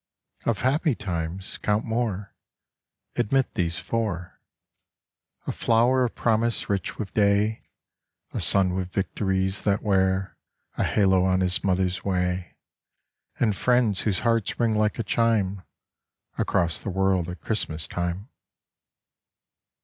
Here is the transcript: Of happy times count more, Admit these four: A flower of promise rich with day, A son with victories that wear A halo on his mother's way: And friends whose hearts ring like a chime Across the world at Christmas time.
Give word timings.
Of 0.47 0.61
happy 0.61 0.95
times 0.95 1.59
count 1.59 1.85
more, 1.85 2.33
Admit 3.17 3.53
these 3.53 3.77
four: 3.77 4.41
A 5.45 5.51
flower 5.51 6.03
of 6.05 6.15
promise 6.15 6.67
rich 6.71 6.97
with 6.97 7.13
day, 7.13 7.67
A 8.33 8.41
son 8.41 8.73
with 8.73 8.91
victories 8.91 9.61
that 9.61 9.83
wear 9.83 10.37
A 10.75 10.83
halo 10.83 11.23
on 11.23 11.41
his 11.41 11.63
mother's 11.63 12.03
way: 12.03 12.55
And 13.39 13.55
friends 13.55 14.01
whose 14.01 14.21
hearts 14.21 14.59
ring 14.59 14.73
like 14.73 14.97
a 14.97 15.03
chime 15.03 15.61
Across 16.35 16.79
the 16.79 16.89
world 16.89 17.29
at 17.29 17.41
Christmas 17.41 17.87
time. 17.87 18.27